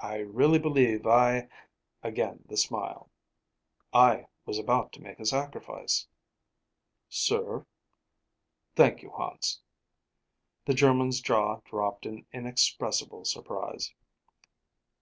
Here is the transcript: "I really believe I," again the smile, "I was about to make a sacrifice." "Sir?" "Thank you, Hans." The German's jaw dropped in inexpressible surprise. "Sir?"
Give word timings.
"I 0.00 0.16
really 0.16 0.58
believe 0.58 1.06
I," 1.06 1.48
again 2.02 2.42
the 2.48 2.56
smile, 2.56 3.10
"I 3.92 4.28
was 4.46 4.58
about 4.58 4.92
to 4.94 5.02
make 5.02 5.20
a 5.20 5.26
sacrifice." 5.26 6.08
"Sir?" 7.10 7.66
"Thank 8.76 9.02
you, 9.02 9.10
Hans." 9.10 9.60
The 10.64 10.72
German's 10.72 11.20
jaw 11.20 11.60
dropped 11.66 12.06
in 12.06 12.24
inexpressible 12.32 13.26
surprise. 13.26 13.88
"Sir?" 13.92 14.02